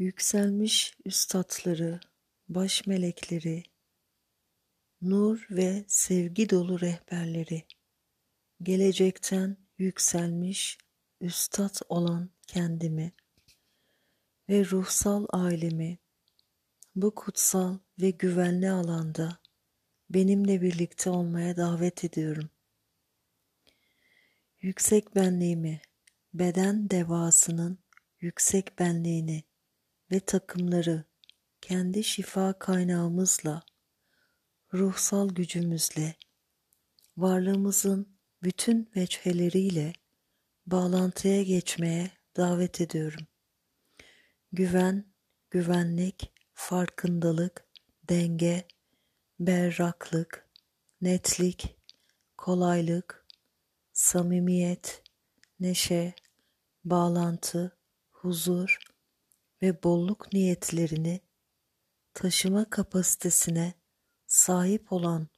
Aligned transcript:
Yükselmiş 0.00 0.94
üstatları, 1.04 2.00
baş 2.48 2.86
melekleri, 2.86 3.62
nur 5.02 5.46
ve 5.50 5.84
sevgi 5.88 6.50
dolu 6.50 6.80
rehberleri, 6.80 7.66
gelecekten 8.62 9.56
yükselmiş 9.78 10.78
üstad 11.20 11.74
olan 11.88 12.30
kendimi 12.46 13.12
ve 14.48 14.64
ruhsal 14.64 15.26
ailemi 15.30 15.98
bu 16.94 17.14
kutsal 17.14 17.78
ve 18.00 18.10
güvenli 18.10 18.70
alanda 18.70 19.38
benimle 20.10 20.62
birlikte 20.62 21.10
olmaya 21.10 21.56
davet 21.56 22.04
ediyorum. 22.04 22.50
Yüksek 24.60 25.14
benliğimi, 25.14 25.80
beden 26.34 26.90
devasının 26.90 27.78
yüksek 28.20 28.78
benliğini 28.78 29.49
ve 30.12 30.20
takımları 30.20 31.04
kendi 31.60 32.04
şifa 32.04 32.58
kaynağımızla, 32.58 33.62
ruhsal 34.74 35.28
gücümüzle, 35.28 36.14
varlığımızın 37.16 38.18
bütün 38.42 38.90
veçheleriyle 38.96 39.92
bağlantıya 40.66 41.42
geçmeye 41.42 42.10
davet 42.36 42.80
ediyorum. 42.80 43.26
Güven, 44.52 45.12
güvenlik, 45.50 46.32
farkındalık, 46.52 47.68
denge, 48.08 48.68
berraklık, 49.40 50.48
netlik, 51.00 51.76
kolaylık, 52.36 53.26
samimiyet, 53.92 55.02
neşe, 55.60 56.14
bağlantı, 56.84 57.78
huzur 58.10 58.89
ve 59.62 59.82
bolluk 59.82 60.32
niyetlerini 60.32 61.20
taşıma 62.14 62.70
kapasitesine 62.70 63.74
sahip 64.26 64.92
olan 64.92 65.28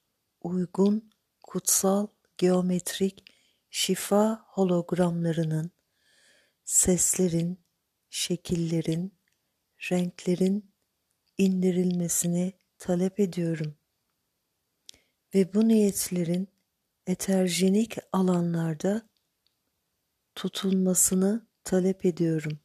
uygun 0.40 1.10
kutsal 1.42 2.06
geometrik 2.38 3.24
şifa 3.70 4.44
hologramlarının 4.48 5.70
seslerin, 6.64 7.64
şekillerin, 8.10 9.18
renklerin 9.90 10.74
indirilmesini 11.38 12.52
talep 12.78 13.20
ediyorum. 13.20 13.78
Ve 15.34 15.54
bu 15.54 15.68
niyetlerin 15.68 16.48
eterjenik 17.06 17.96
alanlarda 18.12 19.08
tutulmasını 20.34 21.46
talep 21.64 22.06
ediyorum. 22.06 22.58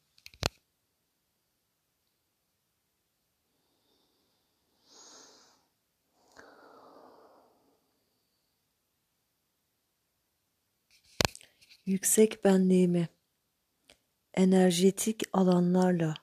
Yüksek 11.88 12.44
benliğimi 12.44 13.08
enerjetik 14.34 15.24
alanlarla 15.34 16.14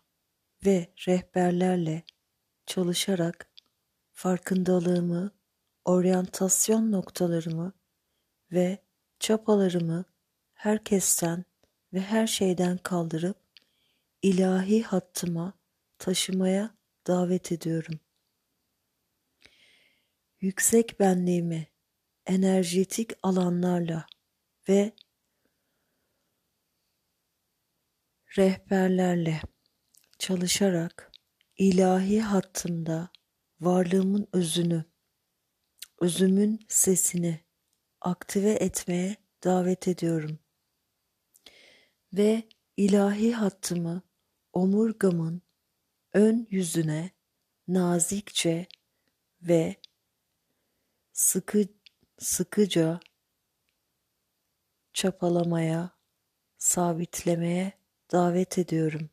ve 0.67 0.95
rehberlerle 1.09 2.03
çalışarak 2.67 3.51
farkındalığımı, 4.13 5.31
oryantasyon 5.85 6.93
noktalarımı 6.93 7.73
ve 8.53 8.79
çapalarımı 9.19 10.05
herkesten 10.55 11.45
ve 11.93 12.01
her 12.01 12.27
şeyden 12.27 12.79
kaldırıp 12.79 13.37
ilahi 14.23 14.83
hattıma 14.83 15.53
taşımaya 15.99 16.75
davet 17.07 17.53
ediyorum. 17.53 18.01
Yüksek 20.41 21.01
benliğimi 21.01 21.67
enerjetik 22.27 23.13
alanlarla 23.23 24.07
ve 24.69 24.93
rehberlerle 28.39 29.41
çalışarak 30.19 31.13
ilahi 31.57 32.21
hattımda 32.21 33.09
varlığımın 33.61 34.29
özünü, 34.33 34.85
özümün 36.01 36.61
sesini 36.69 37.41
aktive 38.01 38.51
etmeye 38.51 39.17
davet 39.45 39.89
ediyorum. 39.89 40.39
Ve 42.13 42.49
ilahi 42.77 43.35
hattımı 43.35 44.03
omurgamın 44.53 45.43
ön 46.13 46.47
yüzüne 46.51 47.11
nazikçe 47.69 48.67
ve 49.43 49.77
sıkı 51.13 51.65
sıkıca 52.19 53.01
çapalamaya, 54.93 55.91
sabitlemeye 56.59 57.84
davet 58.15 58.59
ediyorum. 58.59 59.11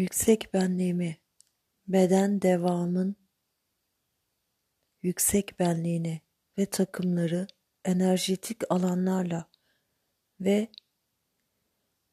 Yüksek 0.00 0.54
benliğimi, 0.54 1.16
beden 1.88 2.42
devamın 2.42 3.16
yüksek 5.02 5.58
benliğini 5.58 6.20
ve 6.58 6.66
takımları 6.66 7.46
enerjetik 7.84 8.72
alanlarla 8.72 9.50
ve 10.40 10.68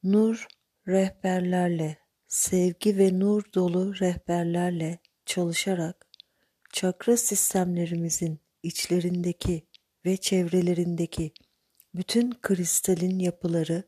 nur 0.03 0.47
rehberlerle, 0.87 1.97
sevgi 2.27 2.97
ve 2.97 3.19
nur 3.19 3.43
dolu 3.53 3.99
rehberlerle 3.99 4.99
çalışarak 5.25 6.07
çakra 6.73 7.17
sistemlerimizin 7.17 8.39
içlerindeki 8.63 9.67
ve 10.05 10.17
çevrelerindeki 10.17 11.33
bütün 11.95 12.31
kristalin 12.41 13.19
yapıları 13.19 13.83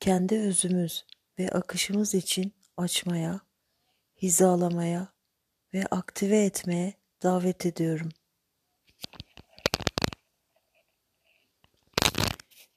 kendi 0.00 0.38
özümüz 0.38 1.04
ve 1.38 1.50
akışımız 1.50 2.14
için 2.14 2.63
açmaya, 2.76 3.40
hizalamaya 4.22 5.08
ve 5.74 5.86
aktive 5.86 6.44
etmeye 6.44 6.94
davet 7.22 7.66
ediyorum. 7.66 8.08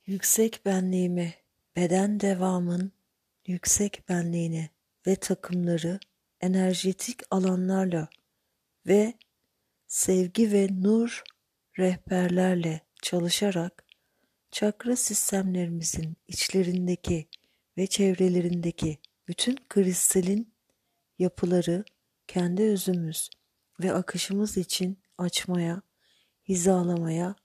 Yüksek 0.06 0.66
benliğimi, 0.66 1.34
beden 1.76 2.20
devamın 2.20 2.92
yüksek 3.48 4.10
benliğini 4.10 4.70
ve 5.08 5.16
takımları 5.16 6.00
enerjetik 6.42 7.20
alanlarla 7.32 8.10
ve 8.88 9.14
sevgi 9.88 10.52
ve 10.52 10.68
nur 10.72 11.24
rehberlerle 11.80 12.82
çalışarak 13.02 13.86
çakra 14.52 14.96
sistemlerimizin 14.96 16.18
içlerindeki 16.28 17.28
ve 17.78 17.88
çevrelerindeki 17.88 18.98
bütün 19.28 19.58
kristalin 19.70 20.54
yapıları 21.20 21.84
kendi 22.28 22.64
özümüz 22.64 23.30
ve 23.80 23.94
akışımız 23.94 24.58
için 24.58 25.00
açmaya, 25.18 25.82
hizalamaya 26.48 27.36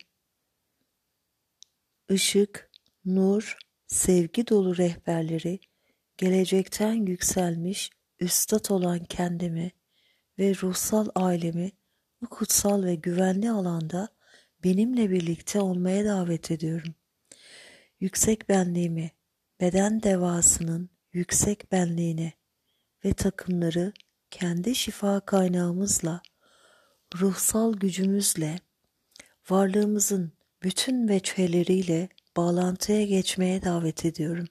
ışık, 2.10 2.70
nur, 3.04 3.56
sevgi 3.86 4.48
dolu 4.48 4.76
rehberleri, 4.76 5.60
gelecekten 6.18 7.06
yükselmiş 7.06 7.90
üstad 8.20 8.70
olan 8.70 9.04
kendimi 9.04 9.70
ve 10.38 10.54
ruhsal 10.62 11.08
ailemi 11.14 11.72
bu 12.22 12.28
kutsal 12.28 12.84
ve 12.84 12.94
güvenli 12.94 13.50
alanda 13.50 14.08
benimle 14.64 15.10
birlikte 15.10 15.60
olmaya 15.60 16.04
davet 16.04 16.50
ediyorum. 16.50 16.94
Yüksek 18.00 18.48
benliğimi, 18.48 19.10
beden 19.60 20.02
devasının 20.02 20.90
yüksek 21.12 21.72
benliğine 21.72 22.32
ve 23.04 23.12
takımları 23.12 23.92
kendi 24.30 24.74
şifa 24.74 25.20
kaynağımızla, 25.20 26.22
ruhsal 27.16 27.74
gücümüzle, 27.74 28.56
varlığımızın 29.50 30.32
bütün 30.62 31.08
veçheleriyle 31.08 32.08
bağlantıya 32.36 33.04
geçmeye 33.04 33.62
davet 33.62 34.04
ediyorum. 34.04 34.48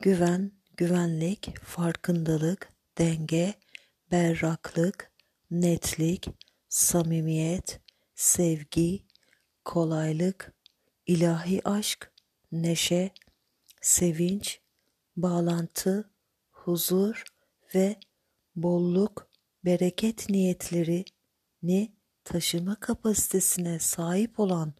Güven, 0.00 0.52
güvenlik, 0.76 1.58
farkındalık, 1.64 2.68
denge, 2.98 3.54
berraklık, 4.10 5.12
netlik, 5.50 6.28
samimiyet, 6.68 7.80
sevgi, 8.14 9.06
kolaylık, 9.64 10.52
ilahi 11.06 11.68
aşk, 11.68 12.12
neşe, 12.52 13.10
sevinç, 13.80 14.60
bağlantı, 15.16 16.10
huzur 16.50 17.24
ve 17.74 17.96
bolluk, 18.56 19.28
bereket 19.64 20.30
niyetlerini 20.30 21.92
taşıma 22.24 22.80
kapasitesine 22.80 23.78
sahip 23.78 24.40
olan 24.40 24.74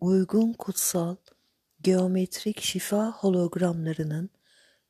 uygun 0.00 0.52
kutsal 0.52 1.16
geometrik 1.80 2.60
şifa 2.60 3.10
hologramlarının 3.10 4.30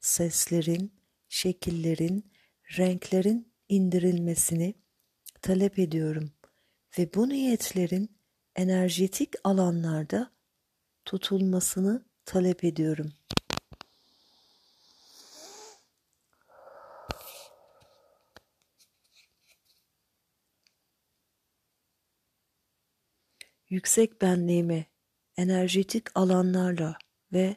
seslerin, 0.00 0.94
şekillerin, 1.28 2.32
renklerin 2.78 3.52
indirilmesini 3.69 4.75
talep 5.43 5.78
ediyorum 5.78 6.32
ve 6.98 7.14
bu 7.14 7.28
niyetlerin 7.28 8.19
enerjetik 8.56 9.34
alanlarda 9.44 10.32
tutulmasını 11.04 12.06
talep 12.25 12.64
ediyorum. 12.64 13.12
Yüksek 23.69 24.22
benliğimi 24.22 24.87
enerjetik 25.37 26.16
alanlarla 26.16 26.99
ve 27.32 27.56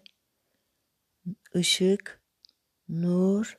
ışık, 1.55 2.18
nur, 2.89 3.55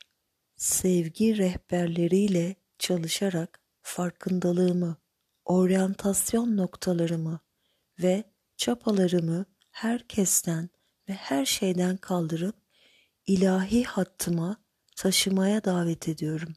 sevgi 0.56 1.38
rehberleriyle 1.38 2.56
çalışarak 2.79 3.61
farkındalığımı, 3.82 4.97
oryantasyon 5.44 6.56
noktalarımı 6.56 7.41
ve 8.03 8.25
çapalarımı 8.56 9.47
herkesten 9.71 10.71
ve 11.09 11.12
her 11.12 11.44
şeyden 11.47 11.97
kaldırıp 11.97 12.56
ilahi 13.27 13.85
hattıma 13.85 14.56
taşımaya 14.97 15.65
davet 15.65 16.09
ediyorum. 16.09 16.55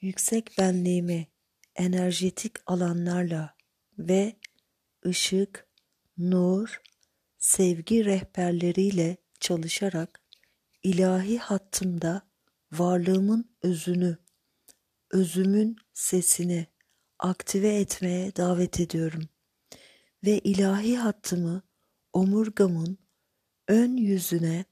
Yüksek 0.00 0.58
benliğimi 0.58 1.26
enerjetik 1.74 2.52
alanlarla 2.66 3.54
ve 3.98 4.36
ışık, 5.06 5.68
nur, 6.18 6.80
sevgi 7.44 8.04
rehberleriyle 8.04 9.16
çalışarak 9.40 10.20
ilahi 10.82 11.38
hattımda 11.38 12.22
varlığımın 12.72 13.56
özünü, 13.62 14.18
özümün 15.10 15.76
sesini 15.94 16.66
aktive 17.18 17.74
etmeye 17.76 18.36
davet 18.36 18.80
ediyorum 18.80 19.28
ve 20.24 20.38
ilahi 20.38 20.96
hattımı 20.96 21.62
omurgamın 22.12 22.98
ön 23.68 23.96
yüzüne 23.96 24.64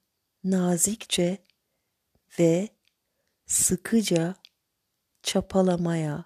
nazikçe 0.45 1.45
ve 2.39 2.69
sıkıca 3.47 4.35
çapalamaya, 5.23 6.25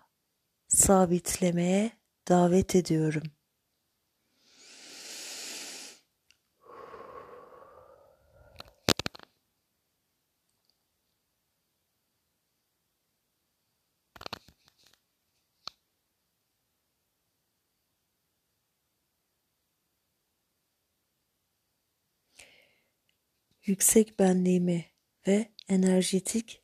sabitlemeye 0.68 1.90
davet 2.28 2.74
ediyorum. 2.76 3.35
Yüksek 23.66 24.18
benliğimi 24.18 24.84
ve 25.26 25.52
enerjetik 25.68 26.62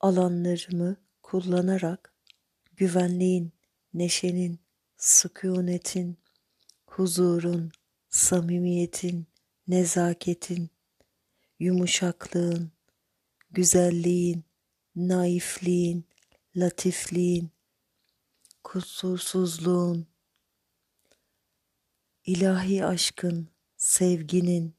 alanlarımı 0.00 0.96
kullanarak 1.22 2.14
güvenliğin, 2.76 3.52
neşenin, 3.94 4.60
sükunetin, 4.96 6.18
huzurun, 6.86 7.72
samimiyetin, 8.08 9.26
nezaketin, 9.68 10.70
yumuşaklığın, 11.58 12.72
güzelliğin, 13.50 14.44
naifliğin, 14.96 16.04
latifliğin, 16.56 17.50
kusursuzluğun, 18.64 20.06
ilahi 22.26 22.84
aşkın, 22.84 23.48
sevginin, 23.76 24.77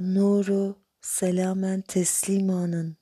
nuru 0.00 0.84
selamen 1.00 1.82
teslimanın 1.82 2.96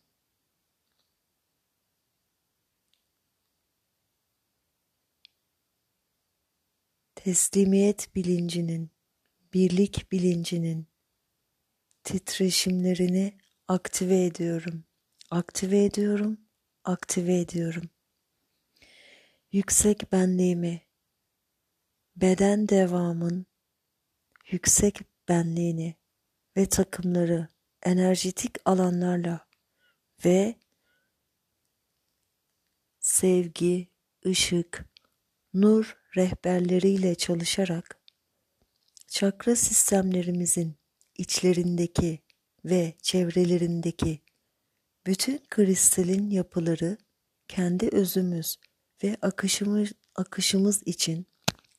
teslimiyet 7.14 8.14
bilincinin, 8.14 8.90
birlik 9.54 10.12
bilincinin 10.12 10.86
titreşimlerini 12.04 13.38
aktive 13.68 14.24
ediyorum. 14.24 14.84
Aktive 15.30 15.84
ediyorum, 15.84 16.40
aktive 16.84 17.40
ediyorum. 17.40 17.90
Yüksek 19.52 20.12
benliğimi, 20.12 20.82
beden 22.16 22.68
devamın 22.68 23.46
yüksek 24.50 25.00
benliğini 25.28 25.94
ve 26.58 26.66
takımları 26.66 27.48
enerjetik 27.82 28.56
alanlarla 28.64 29.46
ve 30.24 30.54
sevgi, 33.00 33.88
ışık, 34.26 34.84
nur 35.54 35.96
rehberleriyle 36.16 37.14
çalışarak 37.14 37.98
çakra 39.08 39.56
sistemlerimizin 39.56 40.76
içlerindeki 41.18 42.22
ve 42.64 42.94
çevrelerindeki 43.02 44.22
bütün 45.06 45.42
kristalin 45.50 46.30
yapıları 46.30 46.96
kendi 47.48 47.88
özümüz 47.88 48.56
ve 49.04 49.16
akışımız, 49.22 49.92
akışımız 50.14 50.82
için 50.86 51.26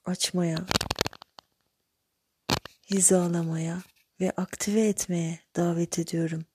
açmaya, 0.05 0.65
hizalamaya 2.91 3.81
ve 4.21 4.31
aktive 4.31 4.87
etmeye 4.87 5.39
davet 5.55 5.99
ediyorum. 5.99 6.45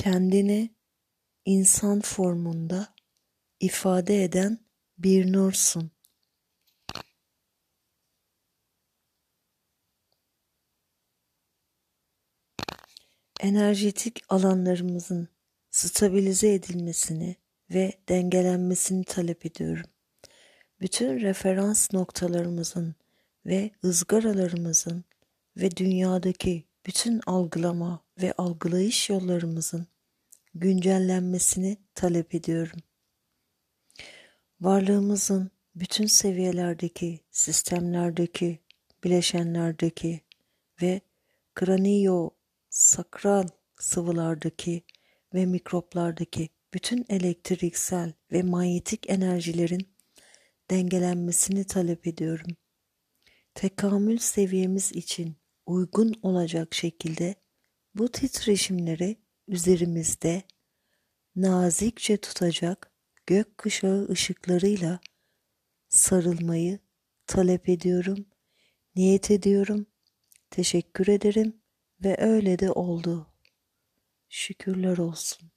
kendini 0.00 0.74
insan 1.44 2.00
formunda 2.00 2.94
ifade 3.60 4.24
eden 4.24 4.58
bir 4.98 5.32
nursun. 5.32 5.90
Enerjetik 13.42 14.22
alanlarımızın 14.28 15.28
stabilize 15.70 16.54
edilmesini 16.54 17.36
ve 17.70 17.92
dengelenmesini 18.08 19.04
talep 19.04 19.46
ediyorum. 19.46 19.90
Bütün 20.80 21.20
referans 21.20 21.92
noktalarımızın 21.92 22.94
ve 23.46 23.70
ızgaralarımızın 23.84 25.04
ve 25.56 25.76
dünyadaki 25.76 26.64
bütün 26.86 27.20
algılama 27.26 28.04
ve 28.22 28.32
algılayış 28.32 29.10
yollarımızın 29.10 29.86
güncellenmesini 30.54 31.76
talep 31.94 32.34
ediyorum. 32.34 32.78
Varlığımızın 34.60 35.50
bütün 35.74 36.06
seviyelerdeki, 36.06 37.20
sistemlerdeki, 37.30 38.58
bileşenlerdeki 39.04 40.20
ve 40.82 41.00
kraniyo 41.54 42.30
sakral 42.70 43.48
sıvılardaki 43.78 44.82
ve 45.34 45.46
mikroplardaki 45.46 46.48
bütün 46.74 47.06
elektriksel 47.08 48.12
ve 48.32 48.42
manyetik 48.42 49.10
enerjilerin 49.10 49.94
dengelenmesini 50.70 51.64
talep 51.64 52.06
ediyorum. 52.06 52.56
Tekamül 53.54 54.18
seviyemiz 54.18 54.92
için 54.92 55.36
uygun 55.66 56.14
olacak 56.22 56.74
şekilde 56.74 57.34
bu 57.94 58.08
titreşimleri 58.08 59.16
üzerimizde 59.48 60.42
nazikçe 61.36 62.16
tutacak 62.16 62.92
gök 63.26 63.58
kuşağı 63.58 64.08
ışıklarıyla 64.08 65.00
sarılmayı 65.88 66.78
talep 67.26 67.68
ediyorum, 67.68 68.26
niyet 68.96 69.30
ediyorum, 69.30 69.86
teşekkür 70.50 71.08
ederim 71.08 71.59
ve 72.04 72.16
öyle 72.18 72.58
de 72.58 72.72
oldu. 72.72 73.26
Şükürler 74.28 74.98
olsun. 74.98 75.50